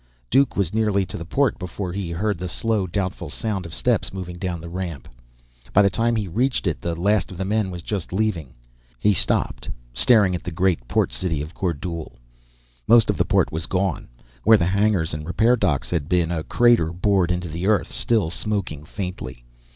Duke 0.31 0.55
was 0.57 0.73
nearly 0.73 1.05
to 1.05 1.15
the 1.15 1.25
port 1.25 1.59
before 1.59 1.93
he 1.93 2.09
heard 2.09 2.39
the 2.39 2.49
slow, 2.49 2.87
doubtful 2.87 3.29
sound 3.29 3.67
of 3.67 3.73
steps 3.75 4.11
moving 4.11 4.39
down 4.39 4.59
the 4.59 4.67
ramp. 4.67 5.07
By 5.73 5.83
the 5.83 5.91
time 5.91 6.15
he 6.15 6.27
reached 6.27 6.65
it, 6.65 6.81
the 6.81 6.99
last 6.99 7.29
of 7.31 7.37
the 7.37 7.45
men 7.45 7.69
was 7.69 7.83
just 7.83 8.11
leaving. 8.11 8.55
He 8.97 9.13
stopped, 9.13 9.69
staring 9.93 10.33
at 10.33 10.41
the 10.41 10.49
great 10.49 10.87
port 10.87 11.13
city 11.13 11.39
of 11.39 11.53
Kordule. 11.53 12.17
Most 12.87 13.11
of 13.11 13.17
the 13.17 13.25
port 13.25 13.51
was 13.51 13.67
gone. 13.67 14.07
Where 14.43 14.57
the 14.57 14.65
hangars 14.65 15.13
and 15.13 15.23
repair 15.23 15.55
docks 15.55 15.91
had 15.91 16.09
been, 16.09 16.31
a 16.31 16.41
crater 16.41 16.91
bored 16.91 17.29
into 17.31 17.47
the 17.47 17.67
earth, 17.67 17.91
still 17.91 18.31
smoking 18.31 18.83
faintly. 18.85 19.45